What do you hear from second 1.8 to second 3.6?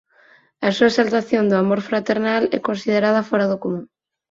fraternal é considerada fóra